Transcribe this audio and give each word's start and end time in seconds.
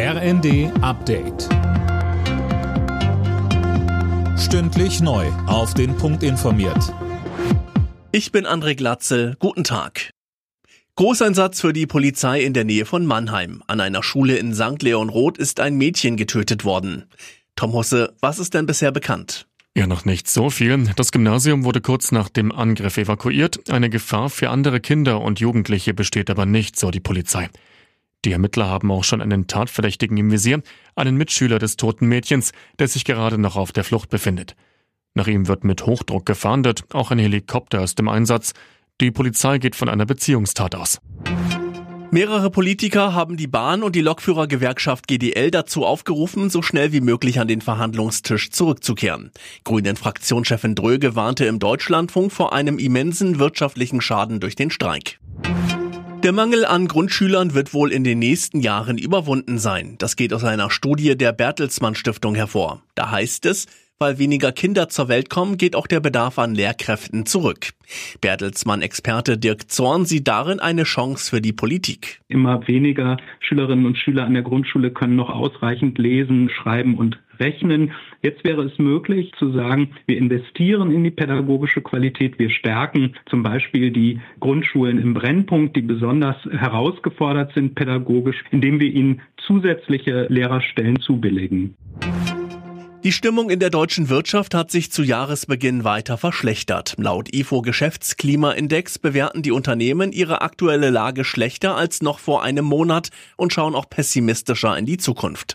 RND 0.00 0.70
Update. 0.80 1.48
Stündlich 4.38 5.00
neu. 5.00 5.26
Auf 5.48 5.74
den 5.74 5.96
Punkt 5.96 6.22
informiert. 6.22 6.94
Ich 8.12 8.30
bin 8.30 8.46
André 8.46 8.76
Glatzel. 8.76 9.34
Guten 9.40 9.64
Tag. 9.64 10.10
Großeinsatz 10.94 11.60
für 11.60 11.72
die 11.72 11.88
Polizei 11.88 12.42
in 12.42 12.52
der 12.52 12.62
Nähe 12.62 12.84
von 12.84 13.06
Mannheim. 13.06 13.64
An 13.66 13.80
einer 13.80 14.04
Schule 14.04 14.36
in 14.36 14.54
St. 14.54 14.80
Leon 14.82 15.08
Roth 15.08 15.36
ist 15.36 15.58
ein 15.58 15.76
Mädchen 15.76 16.16
getötet 16.16 16.64
worden. 16.64 17.06
Tom 17.56 17.72
Husse, 17.72 18.14
was 18.20 18.38
ist 18.38 18.54
denn 18.54 18.66
bisher 18.66 18.92
bekannt? 18.92 19.48
Ja, 19.76 19.88
noch 19.88 20.04
nicht 20.04 20.30
so 20.30 20.48
viel. 20.48 20.78
Das 20.94 21.10
Gymnasium 21.10 21.64
wurde 21.64 21.80
kurz 21.80 22.12
nach 22.12 22.28
dem 22.28 22.52
Angriff 22.52 22.98
evakuiert. 22.98 23.68
Eine 23.68 23.90
Gefahr 23.90 24.30
für 24.30 24.50
andere 24.50 24.78
Kinder 24.78 25.20
und 25.20 25.40
Jugendliche 25.40 25.92
besteht 25.92 26.30
aber 26.30 26.46
nicht, 26.46 26.78
so 26.78 26.92
die 26.92 27.00
Polizei. 27.00 27.48
Die 28.24 28.32
Ermittler 28.32 28.66
haben 28.66 28.90
auch 28.90 29.04
schon 29.04 29.22
einen 29.22 29.46
Tatverdächtigen 29.46 30.16
im 30.16 30.30
Visier, 30.30 30.62
einen 30.96 31.16
Mitschüler 31.16 31.58
des 31.58 31.76
toten 31.76 32.06
Mädchens, 32.06 32.52
der 32.78 32.88
sich 32.88 33.04
gerade 33.04 33.38
noch 33.38 33.56
auf 33.56 33.72
der 33.72 33.84
Flucht 33.84 34.10
befindet. 34.10 34.56
Nach 35.14 35.26
ihm 35.26 35.48
wird 35.48 35.64
mit 35.64 35.86
Hochdruck 35.86 36.26
gefahndet, 36.26 36.82
auch 36.92 37.10
ein 37.10 37.18
Helikopter 37.18 37.82
ist 37.82 37.98
im 38.00 38.08
Einsatz. 38.08 38.52
Die 39.00 39.10
Polizei 39.10 39.58
geht 39.58 39.76
von 39.76 39.88
einer 39.88 40.06
Beziehungstat 40.06 40.74
aus. 40.74 41.00
Mehrere 42.10 42.50
Politiker 42.50 43.12
haben 43.12 43.36
die 43.36 43.46
Bahn- 43.46 43.82
und 43.82 43.94
die 43.94 44.00
Lokführergewerkschaft 44.00 45.06
GDL 45.06 45.50
dazu 45.50 45.84
aufgerufen, 45.84 46.48
so 46.48 46.62
schnell 46.62 46.90
wie 46.92 47.02
möglich 47.02 47.38
an 47.38 47.48
den 47.48 47.60
Verhandlungstisch 47.60 48.50
zurückzukehren. 48.50 49.30
Grünen-Fraktionschefin 49.64 50.74
Dröge 50.74 51.16
warnte 51.16 51.44
im 51.44 51.58
Deutschlandfunk 51.58 52.32
vor 52.32 52.54
einem 52.54 52.78
immensen 52.78 53.38
wirtschaftlichen 53.38 54.00
Schaden 54.00 54.40
durch 54.40 54.56
den 54.56 54.70
Streik. 54.70 55.20
Der 56.24 56.32
Mangel 56.32 56.64
an 56.64 56.88
Grundschülern 56.88 57.54
wird 57.54 57.72
wohl 57.72 57.92
in 57.92 58.02
den 58.02 58.18
nächsten 58.18 58.60
Jahren 58.60 58.98
überwunden 58.98 59.56
sein. 59.58 59.94
Das 59.98 60.16
geht 60.16 60.32
aus 60.34 60.42
einer 60.42 60.68
Studie 60.68 61.16
der 61.16 61.32
Bertelsmann 61.32 61.94
Stiftung 61.94 62.34
hervor. 62.34 62.82
Da 62.96 63.12
heißt 63.12 63.46
es, 63.46 63.66
weil 64.00 64.18
weniger 64.18 64.50
Kinder 64.50 64.88
zur 64.88 65.08
Welt 65.08 65.30
kommen, 65.30 65.58
geht 65.58 65.76
auch 65.76 65.86
der 65.86 66.00
Bedarf 66.00 66.40
an 66.40 66.56
Lehrkräften 66.56 67.24
zurück. 67.24 67.70
Bertelsmann-Experte 68.20 69.38
Dirk 69.38 69.70
Zorn 69.70 70.06
sieht 70.06 70.26
darin 70.26 70.58
eine 70.58 70.82
Chance 70.82 71.30
für 71.30 71.40
die 71.40 71.52
Politik. 71.52 72.20
Immer 72.26 72.66
weniger 72.66 73.16
Schülerinnen 73.38 73.86
und 73.86 73.96
Schüler 73.96 74.24
an 74.24 74.34
der 74.34 74.42
Grundschule 74.42 74.90
können 74.90 75.14
noch 75.14 75.30
ausreichend 75.30 75.98
lesen, 75.98 76.50
schreiben 76.50 76.96
und 76.96 77.18
rechnen. 77.40 77.92
Jetzt 78.22 78.44
wäre 78.44 78.62
es 78.62 78.78
möglich 78.78 79.32
zu 79.38 79.52
sagen, 79.52 79.90
wir 80.06 80.18
investieren 80.18 80.90
in 80.90 81.04
die 81.04 81.10
pädagogische 81.10 81.80
Qualität, 81.80 82.38
wir 82.38 82.50
stärken 82.50 83.14
zum 83.26 83.42
Beispiel 83.42 83.90
die 83.90 84.20
Grundschulen 84.40 84.98
im 84.98 85.14
Brennpunkt, 85.14 85.76
die 85.76 85.82
besonders 85.82 86.36
herausgefordert 86.44 87.52
sind 87.54 87.74
pädagogisch, 87.74 88.44
indem 88.50 88.80
wir 88.80 88.92
ihnen 88.92 89.20
zusätzliche 89.46 90.26
Lehrerstellen 90.28 91.00
zubilligen. 91.00 91.74
Die 93.04 93.12
Stimmung 93.12 93.48
in 93.48 93.60
der 93.60 93.70
deutschen 93.70 94.08
Wirtschaft 94.08 94.54
hat 94.54 94.72
sich 94.72 94.90
zu 94.90 95.04
Jahresbeginn 95.04 95.84
weiter 95.84 96.18
verschlechtert. 96.18 96.94
Laut 96.98 97.32
IFO 97.32 97.62
Geschäftsklimaindex 97.62 98.98
bewerten 98.98 99.42
die 99.42 99.52
Unternehmen 99.52 100.10
ihre 100.10 100.42
aktuelle 100.42 100.90
Lage 100.90 101.24
schlechter 101.24 101.76
als 101.76 102.02
noch 102.02 102.18
vor 102.18 102.42
einem 102.42 102.64
Monat 102.64 103.10
und 103.36 103.52
schauen 103.52 103.76
auch 103.76 103.88
pessimistischer 103.88 104.76
in 104.76 104.84
die 104.84 104.98
Zukunft. 104.98 105.54